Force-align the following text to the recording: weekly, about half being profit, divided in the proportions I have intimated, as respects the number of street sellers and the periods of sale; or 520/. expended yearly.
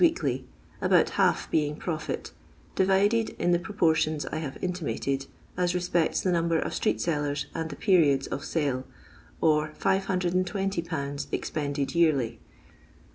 weekly, 0.01 0.47
about 0.81 1.11
half 1.11 1.47
being 1.51 1.75
profit, 1.75 2.31
divided 2.73 3.29
in 3.37 3.51
the 3.51 3.59
proportions 3.59 4.25
I 4.31 4.37
have 4.37 4.57
intimated, 4.59 5.27
as 5.55 5.75
respects 5.75 6.21
the 6.21 6.31
number 6.31 6.57
of 6.57 6.73
street 6.73 6.99
sellers 6.99 7.45
and 7.53 7.69
the 7.69 7.75
periods 7.75 8.25
of 8.25 8.43
sale; 8.43 8.83
or 9.41 9.73
520/. 9.79 11.27
expended 11.31 11.93
yearly. 11.93 12.39